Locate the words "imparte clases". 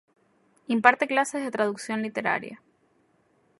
0.67-1.43